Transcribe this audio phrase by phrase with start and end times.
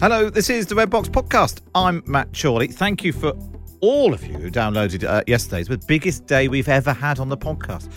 [0.00, 1.60] Hello, this is the Red Box Podcast.
[1.74, 2.68] I'm Matt Chorley.
[2.68, 3.34] Thank you for
[3.82, 7.36] all of you who downloaded uh, yesterday's, the biggest day we've ever had on the
[7.36, 7.92] podcast.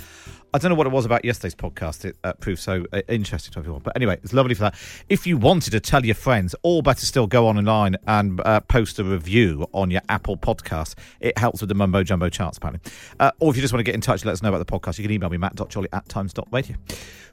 [0.55, 2.05] I don't know what it was about yesterday's podcast.
[2.05, 3.81] It uh, proved so uh, interesting to everyone.
[3.81, 4.75] But anyway, it's lovely for that.
[5.09, 8.59] If you wanted to tell your friends, or better still, go on online and uh,
[8.59, 10.93] post a review on your Apple podcast.
[11.19, 12.91] It helps with the mumbo jumbo charts, apparently.
[13.19, 14.71] Uh, or if you just want to get in touch, let us know about the
[14.71, 16.75] podcast, you can email me, matt.chorley at times.radio.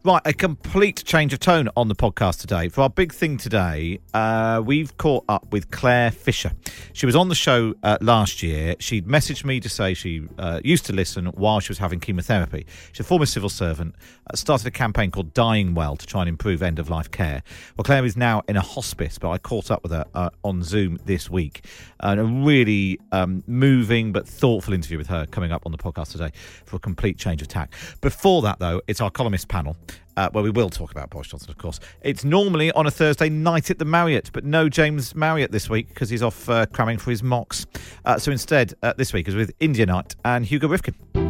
[0.02, 2.70] Right, a complete change of tone on the podcast today.
[2.70, 6.52] For our big thing today, uh, we've caught up with Claire Fisher.
[6.94, 8.76] She was on the show last year.
[8.78, 10.26] She'd messaged me to say she
[10.64, 12.64] used to listen while she was having chemotherapy.
[12.92, 13.92] She's former civil servant,
[14.32, 17.42] uh, started a campaign called Dying Well to try and improve end of life care.
[17.76, 20.62] Well, Claire is now in a hospice, but I caught up with her uh, on
[20.62, 21.64] Zoom this week.
[21.98, 26.12] And a really um, moving but thoughtful interview with her coming up on the podcast
[26.12, 26.30] today
[26.66, 27.74] for a complete change of tack.
[28.00, 29.76] Before that, though, it's our columnist panel
[30.16, 31.80] uh, where we will talk about Boris Johnson, of course.
[32.02, 35.88] It's normally on a Thursday night at the Marriott, but no James Marriott this week
[35.88, 37.66] because he's off uh, cramming for his mocks.
[38.04, 41.29] Uh, so instead, uh, this week is with India Knight and Hugo Rifkin.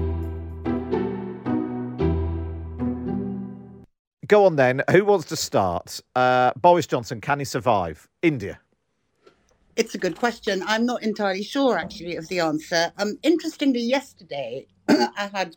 [4.31, 4.81] Go on then.
[4.93, 6.01] Who wants to start?
[6.15, 8.09] Uh, Boris Johnson, can he survive?
[8.23, 8.61] India.
[9.75, 10.63] It's a good question.
[10.69, 12.93] I'm not entirely sure, actually, of the answer.
[12.97, 15.57] Um, interestingly, yesterday I had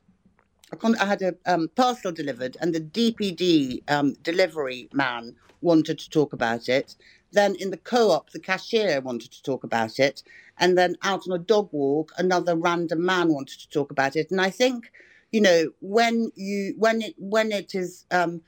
[0.99, 6.33] I had a um, parcel delivered, and the DPD um, delivery man wanted to talk
[6.33, 6.95] about it.
[7.31, 10.23] Then in the co-op, the cashier wanted to talk about it,
[10.57, 14.31] and then out on a dog walk, another random man wanted to talk about it.
[14.31, 14.91] And I think,
[15.31, 18.41] you know, when you when it when it is um,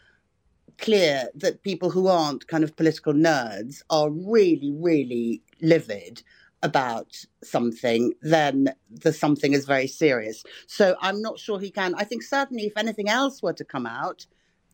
[0.78, 6.22] clear that people who aren't kind of political nerds are really, really livid
[6.64, 10.44] about something, then the something is very serious.
[10.68, 11.94] So I'm not sure he can.
[11.96, 14.26] I think certainly if anything else were to come out,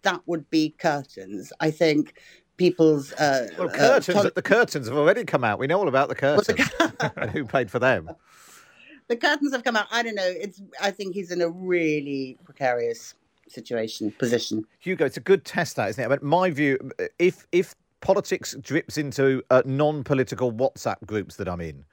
[0.04, 1.52] that would be curtains.
[1.60, 2.14] I think
[2.58, 4.18] people's uh, well, curtains.
[4.18, 5.60] Uh, the curtains have already come out.
[5.60, 7.14] We know all about the curtains well, the...
[7.22, 8.10] and who paid for them.
[9.08, 9.88] The curtains have come out.
[9.92, 10.32] I don't know.
[10.46, 10.62] It's.
[10.82, 13.16] I think he's in a really precarious
[13.52, 14.66] situation position.
[14.80, 16.08] Hugo, it's a good test, that isn't it?
[16.08, 16.78] But my view,
[17.20, 21.86] if if politics drips into uh, non-political WhatsApp groups that I'm in.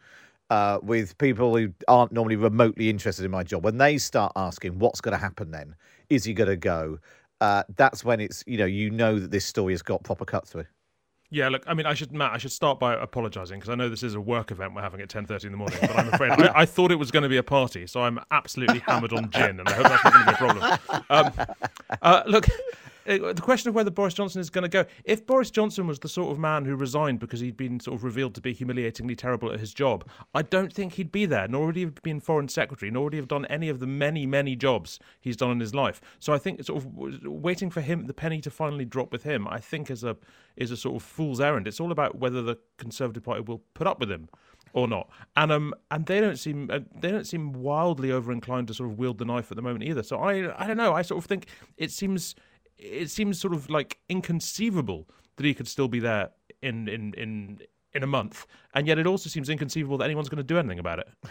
[0.50, 4.78] Uh, with people who aren't normally remotely interested in my job, when they start asking
[4.78, 5.74] what's going to happen, then
[6.08, 6.98] is he going to go?
[7.42, 10.48] Uh, that's when it's you know you know that this story has got proper cut
[10.48, 10.64] through.
[11.30, 13.90] Yeah, look, I mean, I should, Matt, I should start by apologising because I know
[13.90, 16.08] this is a work event we're having at ten thirty in the morning, but I'm
[16.08, 19.12] afraid I, I, thought it was going to be a party, so I'm absolutely hammered
[19.12, 20.78] on gin, and I hope that's not going to be a problem.
[21.10, 21.32] Um,
[22.00, 22.46] uh, look,
[23.08, 24.84] the question of whether Boris Johnson is going to go.
[25.04, 28.04] If Boris Johnson was the sort of man who resigned because he'd been sort of
[28.04, 31.66] revealed to be humiliatingly terrible at his job, I don't think he'd be there, nor
[31.66, 34.26] would he have been foreign secretary, nor would he have done any of the many,
[34.26, 36.00] many jobs he's done in his life.
[36.18, 39.48] So I think sort of waiting for him, the penny to finally drop with him,
[39.48, 40.16] I think is a
[40.56, 41.66] is a sort of fool's errand.
[41.66, 44.28] It's all about whether the Conservative Party will put up with him
[44.72, 45.08] or not.
[45.36, 48.90] And um, and they don't seem uh, they don't seem wildly over inclined to sort
[48.90, 50.02] of wield the knife at the moment either.
[50.02, 50.92] So I I don't know.
[50.94, 51.46] I sort of think
[51.76, 52.34] it seems
[52.78, 56.30] it seems sort of like inconceivable that he could still be there
[56.62, 57.60] in in in
[57.94, 60.78] in a month, and yet it also seems inconceivable that anyone's going to do anything
[60.78, 61.08] about it.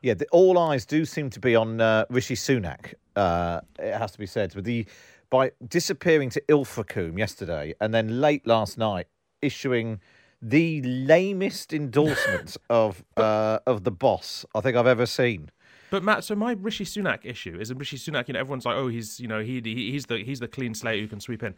[0.00, 2.94] Yeah, the, all eyes do seem to be on uh, Rishi Sunak.
[3.16, 4.86] Uh, it has to be said, with the
[5.28, 9.08] by disappearing to Ilfracombe yesterday, and then late last night
[9.42, 10.00] issuing
[10.40, 15.50] the lamest endorsement of uh, of the boss I think I've ever seen.
[15.90, 18.28] But Matt, so my Rishi Sunak issue is Rishi Sunak.
[18.28, 20.74] You know, everyone's like, oh, he's you know he, he he's the he's the clean
[20.74, 21.54] slate who can sweep in.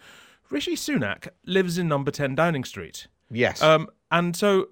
[0.50, 3.06] Rishi Sunak lives in Number Ten Downing Street.
[3.30, 3.62] Yes.
[3.62, 4.68] Um, and so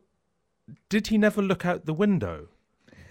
[0.88, 2.48] did he never look out the window?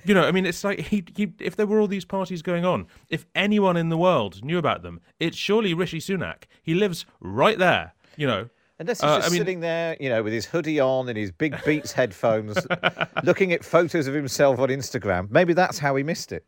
[0.03, 2.63] You know, I mean, it's like he, he, if there were all these parties going
[2.63, 6.43] on, if anyone in the world knew about them, it's surely Rishi Sunak.
[6.61, 7.93] He lives right there.
[8.15, 8.49] You know,
[8.79, 11.17] Unless he's Uh, just I mean- sitting there, you know, with his hoodie on and
[11.17, 12.57] his big Beats headphones,
[13.23, 15.29] looking at photos of himself on Instagram.
[15.31, 16.45] Maybe that's how he missed it.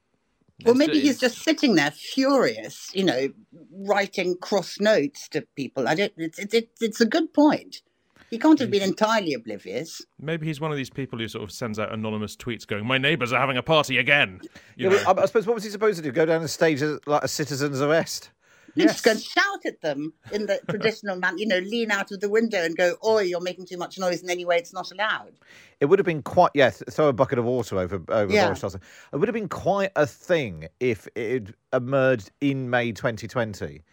[0.66, 3.30] Or It's- maybe he's just sitting there furious, you know,
[3.72, 5.88] writing cross notes to people.
[5.88, 6.14] I don't.
[6.18, 7.81] It's it's it's, it's a good point.
[8.30, 10.06] He can't have been entirely oblivious.
[10.20, 12.98] maybe he's one of these people who sort of sends out anonymous tweets going, "My
[13.00, 14.42] neighbours are having a party again."
[14.75, 15.14] You Yeah, know?
[15.18, 16.12] I, I suppose what was he supposed to do?
[16.12, 18.30] Go down the stage as, like a citizen's arrest?
[18.75, 21.38] You just go and shout at them in the traditional man.
[21.38, 24.21] You know, lean out of the window and go, "Oi, you're making too much noise,"
[24.21, 25.33] and anyway, it's not allowed.
[25.80, 26.69] It would have been quite yeah.
[26.69, 28.45] th- Throw a bucket of water over over Yeah.
[28.45, 28.81] Boris Johnson.
[29.13, 33.83] It would have been quite a thing if it emerged in May 2020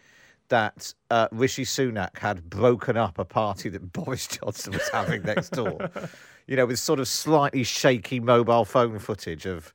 [0.49, 5.51] that uh, Rishi Sunak had broken up a party that Boris Johnson was having next
[5.51, 5.91] door.
[6.47, 9.73] You know, with sort of slightly shaky mobile phone footage of.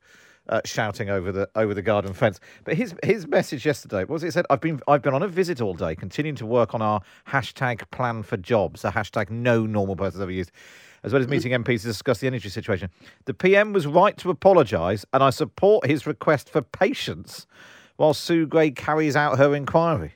[0.48, 4.32] Uh, shouting over the over the garden fence, but his his message yesterday was it?
[4.32, 7.00] Said I've been I've been on a visit all day, continuing to work on our
[7.28, 10.50] hashtag plan for jobs, a hashtag no normal person has ever used
[11.04, 12.90] as well as meeting MPs to discuss the energy situation.
[13.24, 17.46] The PM was right to apologise, and I support his request for patience
[17.96, 20.12] while Sue Gray carries out her inquiry.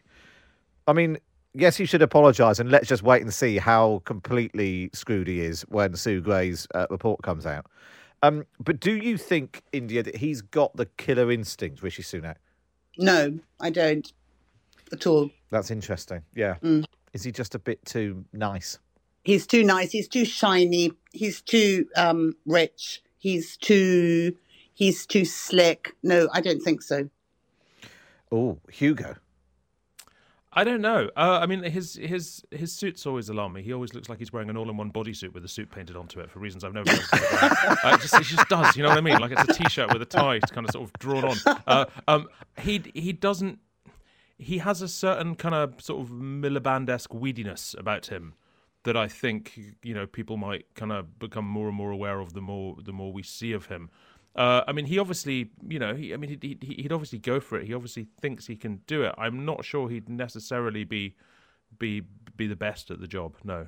[0.87, 1.19] I mean,
[1.55, 5.62] yes, he should apologise, and let's just wait and see how completely screwed he is
[5.62, 7.67] when Sue Gray's uh, report comes out.
[8.22, 12.36] Um, but do you think, India, that he's got the killer instinct, Rishi Sunak?
[12.98, 14.10] No, I don't
[14.92, 15.30] at all.
[15.50, 16.22] That's interesting.
[16.34, 16.56] Yeah.
[17.12, 18.78] Is he just a bit too nice?
[19.24, 19.90] He's too nice.
[19.90, 20.92] He's too shiny.
[21.12, 23.02] He's too um, rich.
[23.18, 24.36] He's too.
[24.74, 25.94] He's too slick.
[26.02, 27.08] No, I don't think so.
[28.30, 29.16] Oh, Hugo.
[30.56, 31.10] I don't know.
[31.14, 33.62] Uh, I mean, his his his suits always alarm me.
[33.62, 36.30] He always looks like he's wearing an all-in-one bodysuit with a suit painted onto it
[36.30, 36.84] for reasons I've never.
[36.86, 37.84] been able to figure out.
[37.84, 38.74] uh, it just, it just does.
[38.74, 39.18] You know what I mean?
[39.18, 41.36] Like it's a t-shirt with a tie, it's kind of sort of drawn on.
[41.66, 43.58] Uh, um, he he doesn't.
[44.38, 48.32] He has a certain kind of sort of Miliband-esque weediness about him
[48.84, 52.32] that I think you know people might kind of become more and more aware of
[52.32, 53.90] the more the more we see of him.
[54.36, 57.40] Uh, I mean, he obviously, you know, he, I mean, he'd, he'd, he'd obviously go
[57.40, 57.66] for it.
[57.66, 59.14] He obviously thinks he can do it.
[59.16, 61.14] I'm not sure he'd necessarily be
[61.78, 62.02] be
[62.36, 63.34] be the best at the job.
[63.44, 63.66] No.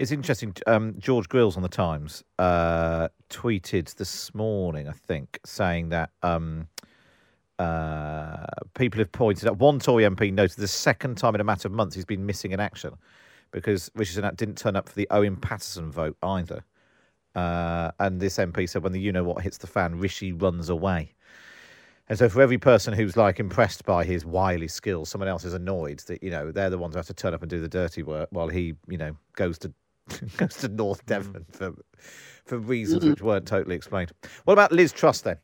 [0.00, 0.54] It's interesting.
[0.66, 6.66] Um, George Grylls on the Times uh, tweeted this morning, I think, saying that um,
[7.60, 11.68] uh, people have pointed out one Tory MP noted the second time in a matter
[11.68, 12.94] of months he's been missing in action
[13.52, 16.64] because Sunak didn't turn up for the Owen Paterson vote either.
[17.34, 20.68] Uh, and this MP said, when the you know what hits the fan, Rishi runs
[20.68, 21.14] away.
[22.08, 25.54] And so, for every person who's like impressed by his wily skills, someone else is
[25.54, 27.68] annoyed that you know they're the ones who have to turn up and do the
[27.68, 29.72] dirty work while he, you know, goes to
[30.36, 31.72] goes to North Devon for
[32.44, 34.10] for reasons which weren't totally explained.
[34.44, 35.36] What about Liz Truss then?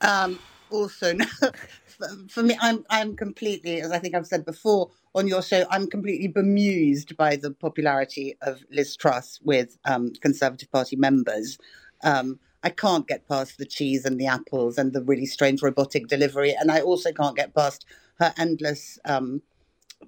[0.00, 0.40] Um,
[0.70, 1.16] also,
[1.86, 5.64] for, for me, I'm I'm completely, as I think I've said before on your show,
[5.70, 11.56] I'm completely bemused by the popularity of Liz Truss with um, Conservative Party members.
[12.02, 16.08] Um, I can't get past the cheese and the apples and the really strange robotic
[16.08, 17.84] delivery, and I also can't get past
[18.18, 18.98] her endless.
[19.04, 19.42] Um,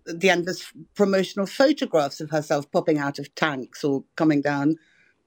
[0.04, 4.76] the endless promotional photographs of herself popping out of tanks or coming down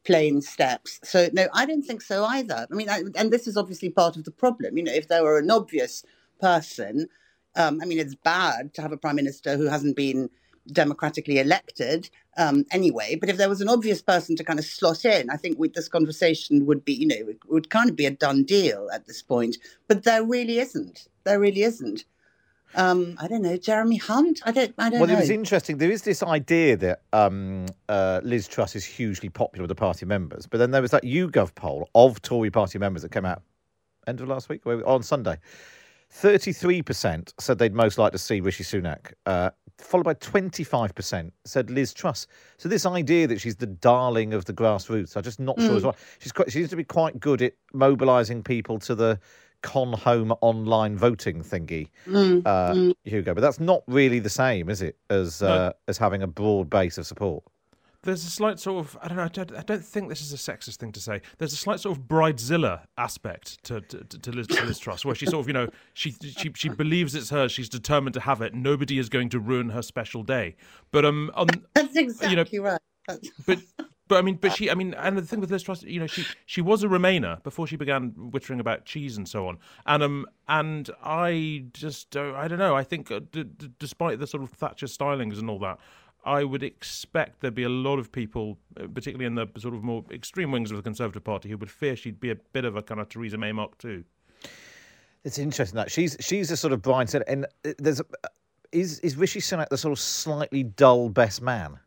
[0.05, 0.99] plane steps.
[1.03, 2.67] So no, I don't think so either.
[2.71, 4.77] I mean, I, and this is obviously part of the problem.
[4.77, 6.03] You know, if there were an obvious
[6.39, 7.07] person,
[7.55, 10.29] um, I mean, it's bad to have a prime minister who hasn't been
[10.71, 13.15] democratically elected um, anyway.
[13.15, 15.69] But if there was an obvious person to kind of slot in, I think we,
[15.69, 19.07] this conversation would be, you know, it would kind of be a done deal at
[19.07, 19.57] this point.
[19.87, 21.07] But there really isn't.
[21.23, 22.05] There really isn't.
[22.75, 24.41] Um, I don't know, Jeremy Hunt.
[24.45, 24.75] I don't.
[24.77, 25.15] I don't Well, know.
[25.15, 25.79] it was interesting.
[25.79, 30.05] There is this idea that um, uh, Liz Truss is hugely popular with the party
[30.05, 33.41] members, but then there was that YouGov poll of Tory party members that came out
[34.05, 35.37] end of last week on Sunday.
[36.11, 41.33] Thirty-three percent said they'd most like to see Rishi Sunak, uh, followed by twenty-five percent
[41.45, 42.25] said Liz Truss.
[42.57, 45.83] So this idea that she's the darling of the grassroots, I'm just not sure as
[45.83, 45.95] well.
[46.17, 49.19] She's quite, she seems to be quite good at mobilising people to the
[49.61, 51.89] con home online voting thingy,
[52.45, 53.35] uh, Hugo.
[53.35, 56.97] But that's not really the same, is it, as uh, as having a broad base
[56.97, 57.43] of support?
[58.03, 59.23] There's a slight sort of I don't know.
[59.23, 61.21] I don't, I don't think this is a sexist thing to say.
[61.37, 65.03] There's a slight sort of bridezilla aspect to to, to, to, Liz, to Liz Truss,
[65.03, 67.51] where she sort of you know she she she believes it's hers.
[67.51, 68.53] She's determined to have it.
[68.53, 70.55] Nobody is going to ruin her special day.
[70.91, 72.79] But um, on, That's exactly right.
[73.07, 73.29] That's...
[73.45, 73.59] but
[74.09, 76.07] But I mean, but she, I mean, and the thing with Liz Truss, you know,
[76.07, 79.59] she she was a Remainer before she began whittering about cheese and so on.
[79.85, 82.75] And um, and I just, uh, I don't know.
[82.75, 85.77] I think, uh, d- d- despite the sort of Thatcher stylings and all that,
[86.29, 89.83] I would expect there'd be a lot of people, uh, particularly in the sort of
[89.83, 92.75] more extreme wings of the Conservative Party, who would fear she'd be a bit of
[92.75, 94.03] a kind of Theresa May Mark too.
[95.23, 98.05] It's interesting that she's she's a sort of blind set, and uh, there's a,
[98.71, 101.79] is is Rishi Sunak the sort of slightly dull best man?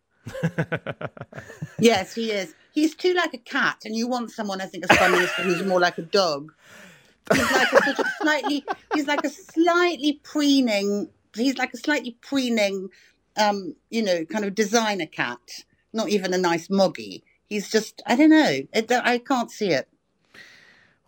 [1.78, 2.52] yes, he is.
[2.72, 5.62] He's too like a cat, and you want someone, I think, as Prime Minister who's
[5.64, 6.52] more like a dog.
[7.32, 8.64] He's like a sort of slightly.
[8.92, 11.10] He's like a slightly preening.
[11.34, 12.90] He's like a slightly preening,
[13.36, 15.64] um, you know, kind of designer cat.
[15.92, 17.24] Not even a nice moggy.
[17.46, 18.02] He's just.
[18.06, 18.60] I don't know.
[18.72, 19.88] It, I can't see it.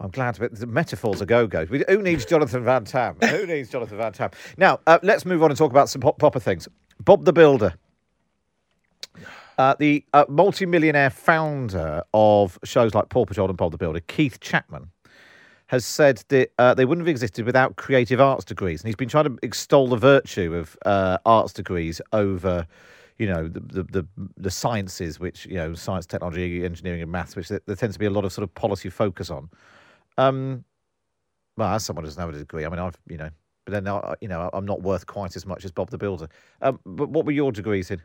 [0.00, 1.64] I'm glad, but the metaphors are go-go.
[1.66, 3.16] Who needs Jonathan Van Tam?
[3.23, 4.31] Who needs Jonathan Van Tam?
[4.59, 6.69] Now, uh, let's move on and talk about some pop- proper things.
[7.00, 7.75] Bob the Builder
[9.59, 14.40] uh, the uh, multi-millionaire founder of shows like Paw Patrol and Bob the Builder, Keith
[14.40, 14.90] Chapman,
[15.66, 19.09] has said that uh, they wouldn't have existed without creative arts degrees, and he's been
[19.09, 22.66] trying to extol the virtue of uh, arts degrees over,
[23.18, 24.06] you know, the, the, the
[24.37, 27.99] the sciences, which you know, science, technology, engineering, and maths, which there, there tends to
[27.99, 29.49] be a lot of sort of policy focus on.
[30.18, 30.64] Um,
[31.56, 33.30] well, as someone who doesn't have a degree, I mean, I've you know,
[33.64, 36.28] but then I, you know, I'm not worth quite as much as Bob the Builder.
[36.61, 38.02] Um, but what were your degrees in?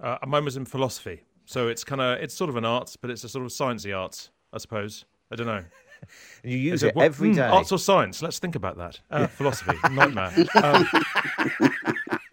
[0.00, 3.10] Uh, mine was in philosophy, so it's kind of it's sort of an arts, but
[3.10, 5.04] it's a sort of sciencey arts, I suppose.
[5.32, 5.64] I don't know.
[6.44, 7.52] And you use it, it every mm.
[7.52, 8.22] Arts or science?
[8.22, 9.00] Let's think about that.
[9.10, 10.32] Uh, philosophy, nightmare.
[10.54, 10.88] Um,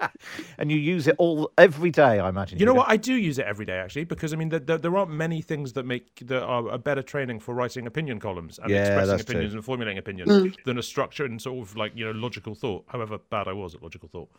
[0.57, 2.59] and you use it all every day, I imagine.
[2.59, 2.89] You know what?
[2.89, 5.41] I do use it every day actually, because I mean, there, there, there aren't many
[5.41, 9.19] things that make that are a better training for writing opinion columns and yeah, expressing
[9.19, 9.57] opinions true.
[9.57, 10.55] and formulating opinions mm.
[10.65, 12.85] than a structure and sort of like you know logical thought.
[12.87, 14.29] However bad I was at logical thought,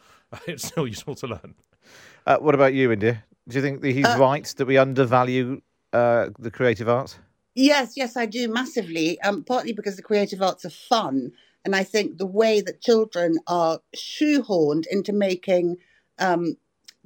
[0.46, 1.54] it's still useful to learn.
[2.26, 3.24] Uh, what about you, India?
[3.48, 5.60] Do you think that he's uh, right that we undervalue
[5.92, 7.18] uh, the creative arts?
[7.56, 9.20] Yes, yes, I do massively.
[9.22, 11.32] Um, partly because the creative arts are fun,
[11.64, 15.78] and I think the way that children are shoehorned into making
[16.18, 16.58] um,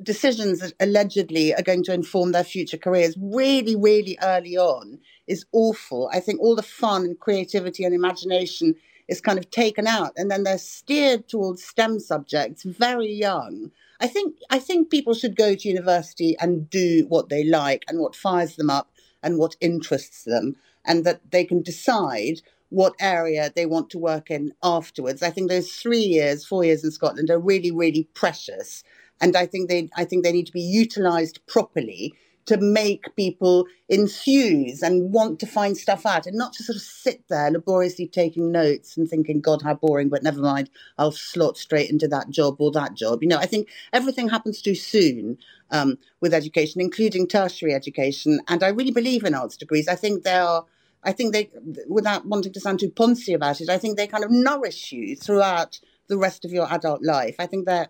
[0.02, 5.46] decisions that allegedly are going to inform their future careers really, really early on is
[5.52, 6.10] awful.
[6.12, 8.76] I think all the fun and creativity and imagination
[9.08, 13.72] is kind of taken out, and then they're steered towards STEM subjects very young.
[14.00, 18.00] I think I think people should go to university and do what they like and
[18.00, 18.90] what fires them up
[19.22, 24.30] and what interests them, and that they can decide what area they want to work
[24.30, 25.22] in afterwards.
[25.22, 28.84] I think those three years, four years in Scotland are really, really precious,
[29.20, 32.14] and I think they I think they need to be utilised properly
[32.46, 36.82] to make people enthuse and want to find stuff out and not to sort of
[36.82, 41.58] sit there laboriously taking notes and thinking, God, how boring, but never mind, I'll slot
[41.58, 43.22] straight into that job or that job.
[43.22, 45.38] You know, I think everything happens too soon
[45.70, 48.40] um, with education, including tertiary education.
[48.48, 49.88] And I really believe in arts degrees.
[49.88, 50.64] I think they are.
[51.02, 51.50] I think they,
[51.88, 55.16] without wanting to sound too poncy about it, I think they kind of nourish you
[55.16, 57.36] throughout the rest of your adult life.
[57.38, 57.88] I think they're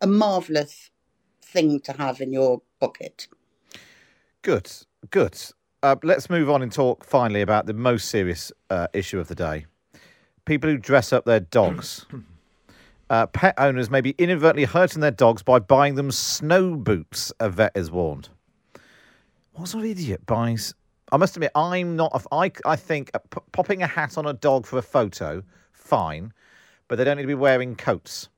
[0.00, 0.90] a marvelous
[1.42, 3.26] thing to have in your pocket.
[4.44, 4.70] Good,
[5.08, 5.40] good.
[5.82, 9.34] Uh, let's move on and talk finally about the most serious uh, issue of the
[9.34, 9.64] day
[10.44, 12.06] people who dress up their dogs.
[13.10, 17.50] Uh, pet owners may be inadvertently hurting their dogs by buying them snow boots, a
[17.50, 18.30] vet has warned.
[19.52, 20.74] What sort of idiot buys?
[21.12, 22.12] I must admit, I'm not.
[22.14, 26.32] A, I, I think p- popping a hat on a dog for a photo, fine,
[26.88, 28.30] but they don't need to be wearing coats.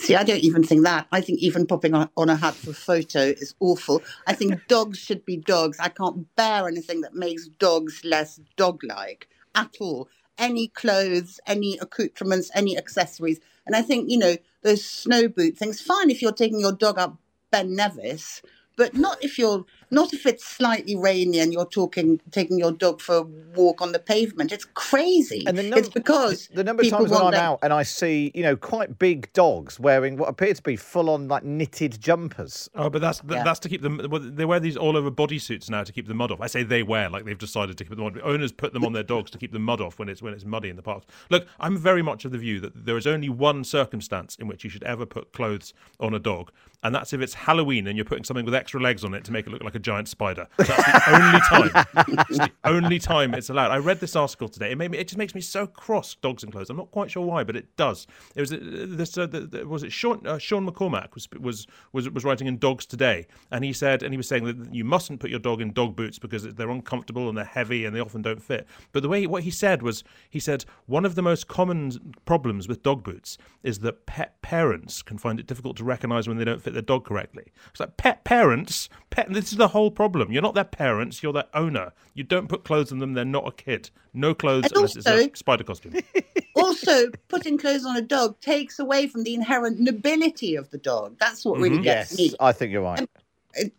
[0.00, 1.06] See, I don't even think that.
[1.12, 4.02] I think even popping on, a hat for a photo is awful.
[4.26, 5.78] I think dogs should be dogs.
[5.78, 10.08] I can't bear anything that makes dogs less dog like at all.
[10.38, 13.40] Any clothes, any accoutrements, any accessories.
[13.66, 16.98] And I think, you know, those snow boot things, fine if you're taking your dog
[16.98, 17.18] up
[17.50, 18.40] Ben Nevis,
[18.76, 23.00] but not if you're not if it's slightly rainy and you're talking taking your dog
[23.00, 24.52] for a walk on the pavement.
[24.52, 25.44] It's crazy.
[25.46, 28.30] And the num- it's because the number of times when I'm out and I see
[28.34, 32.68] you know quite big dogs wearing what appear to be full on like knitted jumpers.
[32.74, 33.42] Oh, but that's yeah.
[33.42, 34.00] that's to keep them.
[34.34, 36.40] They wear these all over bodysuits now to keep the mud off.
[36.40, 38.20] I say they wear like they've decided to keep the mud.
[38.22, 40.44] Owners put them on their dogs to keep the mud off when it's when it's
[40.44, 41.06] muddy in the parks.
[41.30, 44.64] Look, I'm very much of the view that there is only one circumstance in which
[44.64, 48.04] you should ever put clothes on a dog, and that's if it's Halloween and you're
[48.04, 50.46] putting something with extra legs on it to make it look like a giant spider.
[50.56, 51.40] That's the only
[51.72, 52.26] time.
[52.28, 53.70] It's the only time it's allowed.
[53.70, 54.72] I read this article today.
[54.72, 54.98] It made me.
[54.98, 56.14] It just makes me so cross.
[56.14, 56.70] Dogs and clothes.
[56.70, 58.06] I'm not quite sure why, but it does.
[58.34, 59.16] It was uh, this.
[59.16, 62.86] Uh, the, was it Sean uh, Sean McCormack was was was was writing in Dogs
[62.86, 65.72] Today, and he said, and he was saying that you mustn't put your dog in
[65.72, 68.66] dog boots because they're uncomfortable and they're heavy and they often don't fit.
[68.92, 72.68] But the way what he said was, he said one of the most common problems
[72.68, 76.44] with dog boots is that pet parents can find it difficult to recognise when they
[76.44, 77.44] don't fit their dog correctly.
[77.70, 78.88] It's like pet parents parents.
[79.10, 80.30] Pe- this is the whole problem.
[80.30, 81.22] You're not their parents.
[81.22, 81.92] You're their owner.
[82.14, 83.14] You don't put clothes on them.
[83.14, 83.90] They're not a kid.
[84.12, 85.94] No clothes And unless it's also- a spider costume.
[86.54, 91.16] also, putting clothes on a dog takes away from the inherent nobility of the dog.
[91.18, 91.84] That's what really mm-hmm.
[91.84, 92.36] gets Yes, me.
[92.40, 93.00] I think you're right.
[93.00, 93.10] It-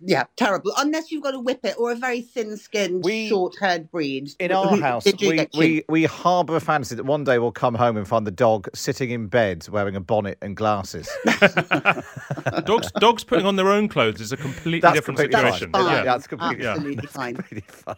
[0.01, 0.71] yeah, terrible.
[0.77, 4.31] Unless you've got a whippet or a very thin-skinned, We- short-haired breed.
[4.39, 7.75] In our who- house, we, we, we harbour a fantasy that one day we'll come
[7.75, 11.09] home and find the dog sitting in bed wearing a bonnet and glasses.
[12.65, 15.53] dogs, dogs putting on their own clothes is a completely That's different completely fine.
[15.53, 15.71] situation.
[15.73, 15.85] Fine.
[15.85, 16.03] Yeah, Yeah.
[16.03, 17.35] that's completely, Absolutely that's fine.
[17.35, 17.95] completely fine.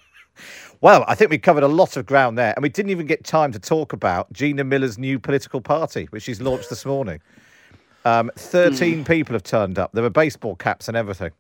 [0.82, 3.24] Well, I think we covered a lot of ground there, and we didn't even get
[3.24, 7.20] time to talk about Gina Miller's new political party, which she's launched this morning.
[8.06, 8.40] Um, Hmm.
[8.40, 9.92] 13 people have turned up.
[9.94, 11.32] There were baseball caps and everything.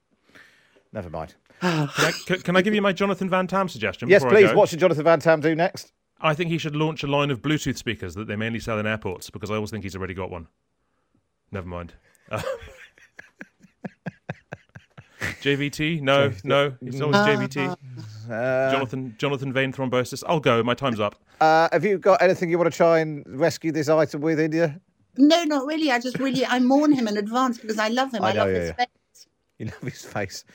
[0.94, 1.36] Never mind.
[1.60, 4.10] Can, I, can, can I give you my Jonathan Van Tam suggestion?
[4.10, 4.52] Yes, before I please.
[4.52, 4.58] go?
[4.58, 5.92] What should Jonathan Van Tam do next?
[6.22, 8.86] I think he should launch a line of Bluetooth speakers that they mainly sell in
[8.86, 10.48] airports because I always think he's already got one.
[11.52, 11.94] Never mind.
[12.32, 12.42] Uh,
[15.42, 16.02] JVT?
[16.02, 16.76] No, no.
[16.82, 17.78] It's always JVT.
[18.72, 20.24] Jonathan Jonathan vein thrombosis.
[20.28, 20.64] I'll go.
[20.64, 21.16] My time's up.
[21.42, 24.80] Uh, have you got anything you want to try and rescue this item with, India?
[25.18, 25.92] No, not really.
[25.92, 28.24] I just really I mourn him in advance because I love him.
[28.24, 28.74] I I, love yeah, his yeah.
[28.76, 29.28] face.
[29.60, 30.46] You love his face.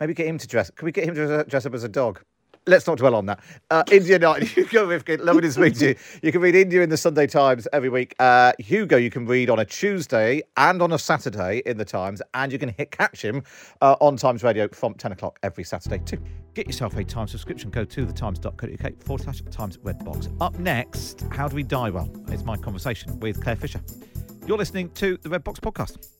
[0.00, 0.70] Maybe get him to dress.
[0.70, 2.22] Can we get him to dress- up as a dog?
[2.66, 3.40] Let's not dwell on that.
[3.70, 4.42] Uh, India Knight.
[4.48, 5.94] Hugo Rifkin, lovely to speak to you.
[6.22, 8.14] You can read India in the Sunday Times every week.
[8.18, 12.20] Uh, Hugo, you can read on a Tuesday and on a Saturday in the Times,
[12.34, 13.42] and you can hit catch him
[13.80, 16.22] uh, on Times Radio from 10 o'clock every Saturday too.
[16.54, 17.70] Get yourself a Times subscription.
[17.70, 20.28] Go to thetimes.co.uk forward slash Times Red Box.
[20.40, 22.10] Up next, How Do We Die Well?
[22.28, 23.80] It's my conversation with Claire Fisher.
[24.46, 26.19] You're listening to the Red Box podcast.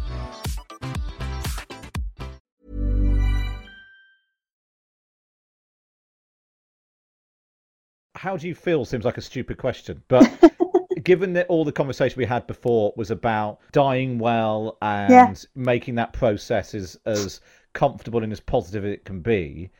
[8.21, 10.31] How do you feel seems like a stupid question, but
[11.03, 15.33] given that all the conversation we had before was about dying well and Yeah.
[15.55, 17.41] making that process as as
[17.73, 19.71] comfortable and as positive as it can be,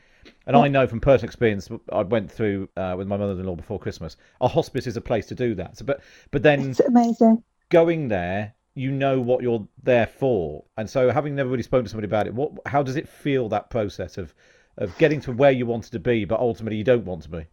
[0.46, 4.16] and I know from personal experience, I went through uh, with my mother-in-law before Christmas.
[4.40, 5.78] A hospice is a place to do that.
[5.78, 6.00] So, but
[6.32, 7.44] but then It's amazing.
[7.70, 11.90] going there, you know what you're there for, and so having never really spoken to
[11.90, 14.34] somebody about it, what how does it feel that process of
[14.78, 17.46] of getting to where you wanted to be, but ultimately you don't want to be?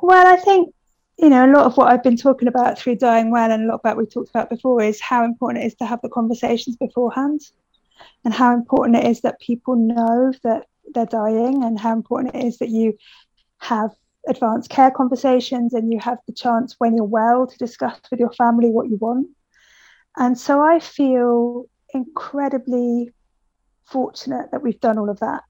[0.00, 0.74] Well, I think,
[1.18, 3.66] you know, a lot of what I've been talking about through Dying Well and a
[3.66, 6.76] lot about we talked about before is how important it is to have the conversations
[6.76, 7.40] beforehand
[8.24, 12.44] and how important it is that people know that they're dying and how important it
[12.44, 12.96] is that you
[13.58, 13.90] have
[14.28, 18.32] advanced care conversations and you have the chance when you're well to discuss with your
[18.32, 19.28] family what you want.
[20.16, 23.10] And so I feel incredibly
[23.84, 25.42] fortunate that we've done all of that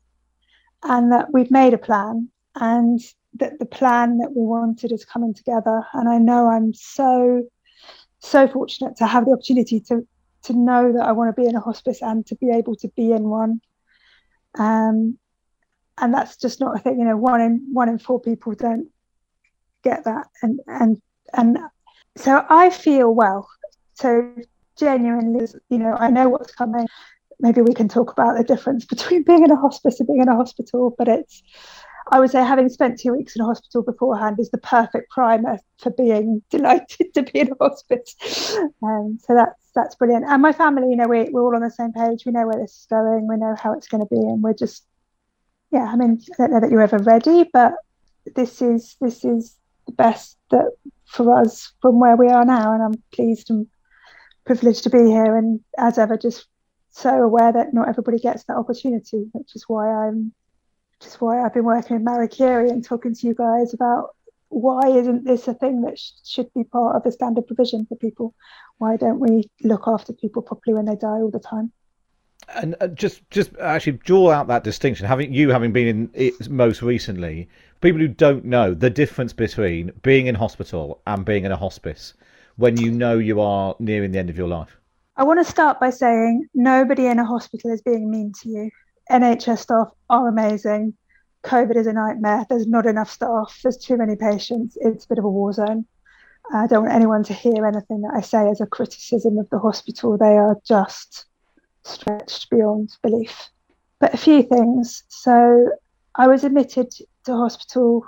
[0.82, 3.00] and that we've made a plan and
[3.36, 5.82] that the plan that we wanted is coming together.
[5.92, 7.44] And I know I'm so,
[8.20, 10.06] so fortunate to have the opportunity to
[10.44, 12.88] to know that I want to be in a hospice and to be able to
[12.88, 13.60] be in one.
[14.58, 15.18] Um,
[15.98, 18.88] and that's just not a thing, you know, one in one in four people don't
[19.82, 20.26] get that.
[20.42, 21.00] And and
[21.32, 21.58] and
[22.16, 23.48] so I feel well.
[23.94, 24.34] So
[24.78, 26.86] genuinely, you know, I know what's coming.
[27.40, 30.28] Maybe we can talk about the difference between being in a hospice and being in
[30.28, 31.42] a hospital, but it's
[32.10, 35.58] I would say having spent two weeks in a hospital beforehand is the perfect primer
[35.78, 38.14] for being delighted to be in a hospice.
[38.82, 40.26] Um, so that's that's brilliant.
[40.28, 42.24] And my family, you know, we, we're all on the same page.
[42.24, 43.26] We know where this is going.
[43.26, 44.86] We know how it's going to be, and we're just,
[45.72, 45.84] yeah.
[45.84, 47.72] I mean, I don't know that you're ever ready, but
[48.34, 50.70] this is this is the best that
[51.06, 53.66] for us from where we are now, and I'm pleased and
[54.44, 55.36] privileged to be here.
[55.36, 56.46] And as ever, just
[56.90, 60.32] so aware that not everybody gets that opportunity, which is why I'm
[60.98, 64.10] which is why I've been working with Marie Curie and talking to you guys about
[64.48, 67.96] why isn't this a thing that sh- should be part of the standard provision for
[67.96, 68.34] people?
[68.78, 71.72] Why don't we look after people properly when they die all the time?
[72.54, 75.06] And uh, just just actually draw out that distinction.
[75.06, 77.48] Having you having been in it most recently,
[77.80, 82.14] people who don't know the difference between being in hospital and being in a hospice
[82.56, 84.76] when you know you are nearing the end of your life.
[85.16, 88.70] I want to start by saying nobody in a hospital is being mean to you.
[89.10, 90.94] NHS staff are amazing.
[91.44, 92.46] COVID is a nightmare.
[92.48, 93.60] There's not enough staff.
[93.62, 94.78] There's too many patients.
[94.80, 95.86] It's a bit of a war zone.
[96.52, 99.58] I don't want anyone to hear anything that I say as a criticism of the
[99.58, 100.18] hospital.
[100.18, 101.26] They are just
[101.84, 103.50] stretched beyond belief.
[104.00, 105.04] But a few things.
[105.08, 105.70] So
[106.14, 106.92] I was admitted
[107.24, 108.06] to hospital.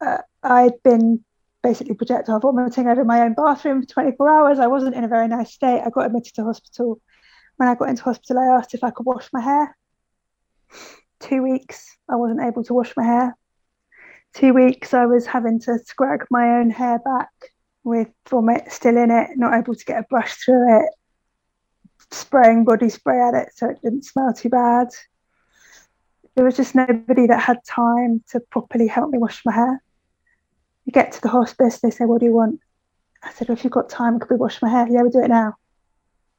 [0.00, 1.24] Uh, I'd been
[1.62, 4.58] basically projectile vomiting over my own bathroom for 24 hours.
[4.58, 5.82] I wasn't in a very nice state.
[5.84, 7.00] I got admitted to hospital.
[7.56, 9.76] When I got into hospital, I asked if I could wash my hair.
[11.20, 13.36] Two weeks, I wasn't able to wash my hair.
[14.34, 17.30] Two weeks, I was having to scrag my own hair back
[17.84, 20.90] with vomit still in it, not able to get a brush through it,
[22.10, 24.88] spraying body spray at it so it didn't smell too bad.
[26.34, 29.82] There was just nobody that had time to properly help me wash my hair.
[30.84, 32.60] You get to the hospice, they say, What do you want?
[33.22, 34.86] I said, well, If you've got time, could we wash my hair?
[34.90, 35.54] Yeah, we do it now.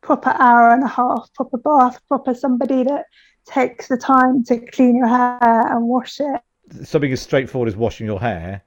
[0.06, 3.06] Proper hour and a half, proper bath, proper somebody that
[3.46, 6.42] takes the time to clean your hair and wash it.
[6.84, 8.64] Something as straightforward as washing your hair,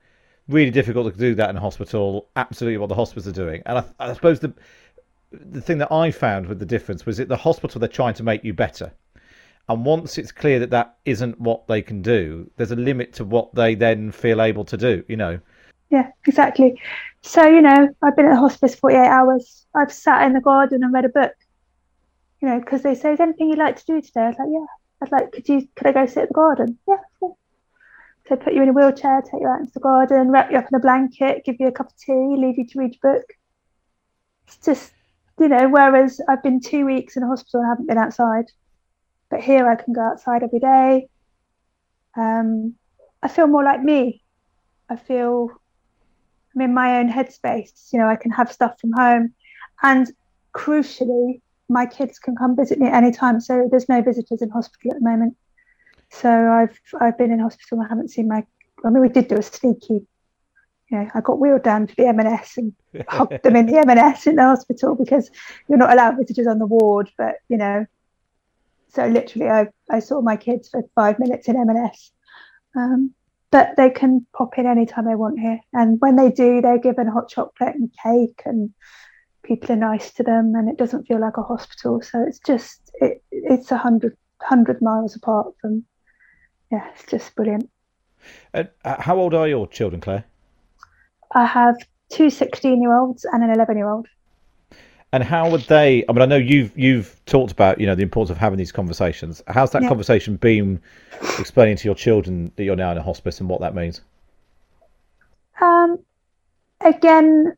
[0.49, 2.29] really difficult to do that in a hospital.
[2.35, 3.63] Absolutely what the hospitals are doing.
[3.67, 4.53] And I, I suppose the
[5.31, 8.23] the thing that I found with the difference was at the hospital they're trying to
[8.23, 8.93] make you better.
[9.69, 13.25] And once it's clear that that isn't what they can do, there's a limit to
[13.25, 15.39] what they then feel able to do, you know.
[15.91, 16.81] Yeah, exactly.
[17.23, 19.67] So, you know, I've been at the hospice 48 hours.
[19.75, 21.33] I've sat in the garden and read a book,
[22.41, 24.23] you know, because they say, is anything you'd like to do today?
[24.23, 24.67] I was like, yeah.
[25.01, 26.79] I'd like, could you, could I go sit in the garden?
[26.89, 27.37] Yeah, sure.
[28.29, 30.69] So put you in a wheelchair, take you out into the garden, wrap you up
[30.71, 33.25] in a blanket, give you a cup of tea, leave you to read your book.
[34.47, 34.93] It's just
[35.39, 38.47] you know, whereas I've been two weeks in a hospital and haven't been outside,
[39.31, 41.09] but here I can go outside every day.
[42.17, 42.75] Um,
[43.23, 44.23] I feel more like me.
[44.89, 45.51] I feel
[46.59, 47.93] I'm in my own headspace.
[47.93, 49.35] You know, I can have stuff from home,
[49.83, 50.11] and
[50.55, 53.41] crucially, my kids can come visit me at any time.
[53.41, 55.37] So there's no visitors in hospital at the moment.
[56.11, 58.45] So I've I've been in hospital I haven't seen my.
[58.85, 60.07] I mean, we did do a sneaky
[60.91, 62.73] you know, I got wheeled down to the M&S and
[63.09, 65.31] hugged them in the M&S in the hospital because
[65.69, 67.11] you're not allowed visitors on the ward.
[67.19, 67.87] But you know,
[68.89, 72.11] so literally, I I saw my kids for five minutes in M&S.
[72.75, 73.15] Um,
[73.51, 77.07] but they can pop in anytime they want here, and when they do, they're given
[77.07, 78.73] hot chocolate and cake, and
[79.43, 82.03] people are nice to them, and it doesn't feel like a hospital.
[82.03, 85.85] So it's just it it's a hundred hundred miles apart from.
[86.71, 87.71] Yeah, it's just brilliant.
[88.53, 90.25] Uh, how old are your children, Claire?
[91.33, 91.77] I have
[92.11, 94.07] two 16 year olds and an 11 year old.
[95.13, 96.05] And how would they?
[96.09, 98.73] I mean, I know you've you've talked about you know the importance of having these
[98.73, 99.43] conversations.
[99.47, 99.89] How's that yeah.
[99.89, 100.81] conversation been
[101.39, 104.03] explaining to your children that you're now in a hospice and what that means?
[105.61, 105.99] Um,
[106.83, 107.57] again,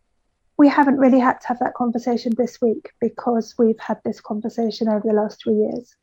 [0.57, 4.89] we haven't really had to have that conversation this week because we've had this conversation
[4.89, 5.97] over the last three years.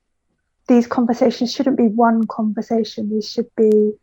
[0.67, 3.09] These conversations shouldn't be one conversation.
[3.09, 3.93] These should be,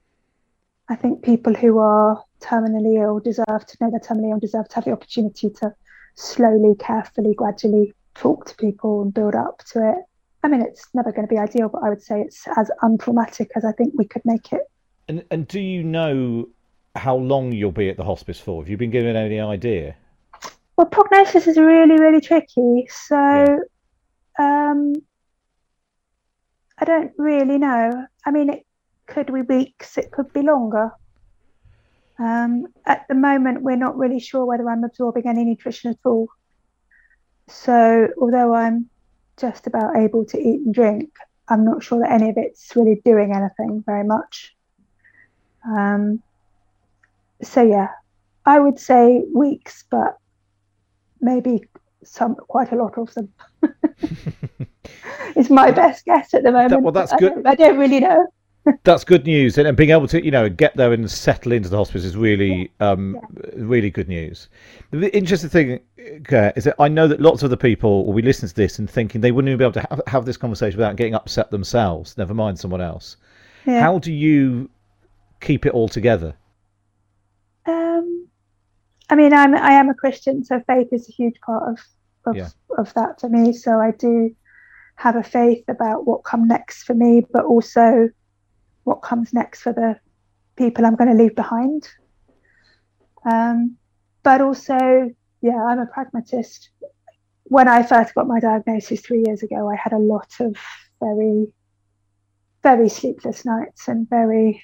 [0.88, 4.74] I think, people who are terminally ill deserve to know they're terminally ill, deserve to
[4.76, 5.74] have the opportunity to
[6.14, 10.04] slowly, carefully, gradually talk to people and build up to it.
[10.42, 13.48] I mean, it's never going to be ideal, but I would say it's as untraumatic
[13.56, 14.62] as I think we could make it.
[15.08, 16.48] And and do you know
[16.94, 18.62] how long you'll be at the hospice for?
[18.62, 19.96] Have you been given any idea?
[20.76, 22.86] Well, prognosis is really, really tricky.
[22.90, 23.16] So,
[24.38, 24.70] yeah.
[24.70, 24.94] um,
[26.78, 28.06] I don't really know.
[28.26, 28.66] I mean, it
[29.06, 30.90] could be weeks, it could be longer.
[32.18, 36.28] Um, at the moment, we're not really sure whether I'm absorbing any nutrition at all.
[37.48, 38.88] So, although I'm
[39.36, 41.10] just about able to eat and drink,
[41.48, 44.54] I'm not sure that any of it's really doing anything very much.
[45.66, 46.22] Um,
[47.42, 47.88] so, yeah,
[48.46, 50.16] I would say weeks, but
[51.20, 51.64] maybe
[52.04, 53.32] some quite a lot of them.
[55.36, 56.70] it's my best guess at the moment.
[56.70, 57.32] That, well, that's good.
[57.32, 58.26] I don't, I don't really know
[58.84, 61.68] that's good news, and, and, being able to you know get there and settle into
[61.68, 63.50] the hospice is really um, yeah.
[63.56, 64.48] really good news.
[64.90, 65.80] The interesting thing
[66.32, 68.78] uh, is that I know that lots of the people will be listening to this
[68.78, 71.50] and thinking they wouldn't even be able to have, have this conversation without getting upset
[71.50, 72.16] themselves.
[72.16, 73.16] Never mind someone else.
[73.66, 73.80] Yeah.
[73.80, 74.70] How do you
[75.40, 76.34] keep it all together?
[77.66, 78.28] Um,
[79.10, 81.78] I mean, I'm I am a Christian, so faith is a huge part of
[82.26, 82.48] of, yeah.
[82.78, 83.52] of that for me.
[83.52, 84.34] So I do
[84.96, 88.08] have a faith about what come next for me, but also
[88.84, 89.98] what comes next for the
[90.56, 91.88] people I'm going to leave behind.
[93.30, 93.76] Um,
[94.22, 96.70] but also, yeah, I'm a pragmatist.
[97.44, 100.56] When I first got my diagnosis three years ago, I had a lot of
[101.00, 101.46] very,
[102.62, 104.62] very sleepless nights and very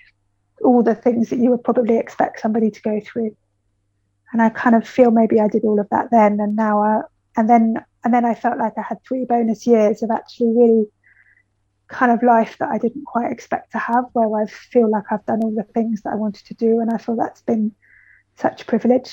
[0.62, 3.36] all the things that you would probably expect somebody to go through.
[4.32, 7.00] And I kind of feel maybe I did all of that then, and now, I,
[7.36, 10.84] and then, and then I felt like I had three bonus years of actually really
[11.90, 15.24] kind of life that I didn't quite expect to have, where I feel like I've
[15.26, 17.72] done all the things that I wanted to do, and I feel that's been
[18.36, 19.12] such a privilege.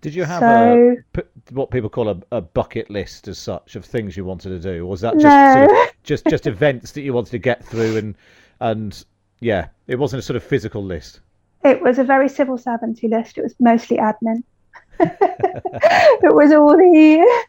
[0.00, 3.84] Did you have So- a what people call a, a bucket list as such of
[3.84, 5.66] things you wanted to do, or was that just No.
[5.66, 8.14] sort of, just just events that you wanted to get through and
[8.60, 9.04] and
[9.40, 11.20] yeah, it wasn't a sort of physical list.
[11.64, 13.38] It was a very civil servanty list.
[13.38, 14.42] It was mostly admin.
[15.00, 17.46] it was all the.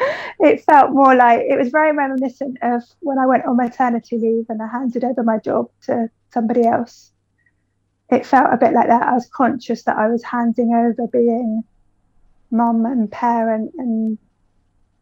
[0.40, 4.46] It felt more like it was very reminiscent of when I went on maternity leave
[4.48, 7.12] and I handed over my job to somebody else.
[8.10, 9.02] It felt a bit like that.
[9.02, 11.62] I was conscious that I was handing over being
[12.50, 14.18] mum and parent, and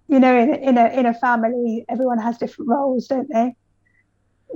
[0.08, 3.54] you know, in a, in a in a family, everyone has different roles, don't they?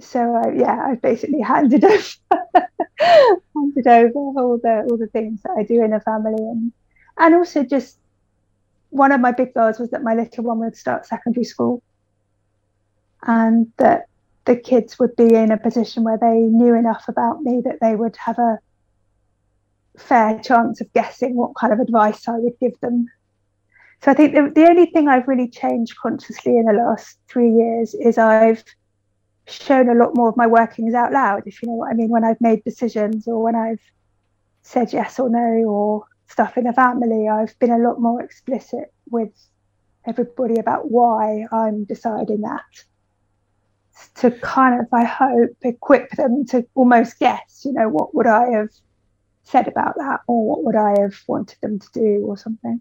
[0.01, 2.69] So uh, yeah, I basically handed over
[3.55, 6.73] handed over all the all the things that I do in a family, and
[7.19, 7.99] and also just
[8.93, 11.83] one of my big goals was that my little one would start secondary school,
[13.23, 14.07] and that
[14.45, 17.97] the kids would be in a position where they knew enough about me that they
[17.97, 18.59] would have a
[19.97, 23.09] fair chance of guessing what kind of advice I would give them.
[24.03, 27.51] So I think the, the only thing I've really changed consciously in the last three
[27.51, 28.65] years is I've
[29.47, 32.11] shown a lot more of my workings out loud, if you know what I mean,
[32.11, 33.81] when I've made decisions or when I've
[34.63, 38.93] said yes or no or stuff in the family, I've been a lot more explicit
[39.11, 39.31] with
[40.07, 42.65] everybody about why I'm deciding that.
[44.17, 48.51] To kind of, I hope, equip them to almost guess, you know, what would I
[48.51, 48.71] have
[49.45, 52.81] said about that or what would I have wanted them to do or something.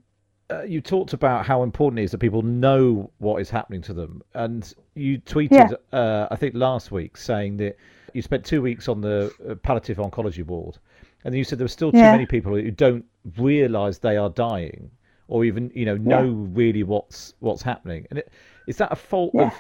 [0.50, 3.94] Uh, you talked about how important it is that people know what is happening to
[3.94, 5.52] them, and you tweeted,
[5.92, 5.98] Yeah.
[5.98, 7.78] uh, I think last week, saying that
[8.14, 10.78] you spent two weeks on the palliative oncology ward,
[11.24, 12.12] and you said there were still too Yeah.
[12.12, 13.06] many people who don't
[13.38, 14.92] realise they are dying,
[15.28, 18.08] or even you know know really what's what's happening.
[18.10, 18.32] And it,
[18.68, 19.48] is that a fault Yeah.
[19.48, 19.54] of